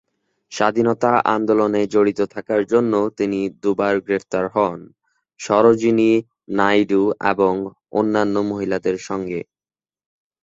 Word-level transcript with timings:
স্বাধীনতা 0.51 1.11
আন্দোলনে 1.35 1.81
জড়িত 1.93 2.19
থাকার 2.33 2.61
জন্য 2.71 2.93
তিনি 3.17 3.39
দু 3.61 3.71
বার 3.79 3.95
গ্রেফতার 4.05 4.45
হন 4.55 4.79
সরোজিনী 5.39 6.11
নাইডু 6.57 7.01
এবং 7.31 7.53
অন্যান্য 7.91 8.35
মহিলাদের 8.51 8.97
সঙ্গে। 9.07 9.39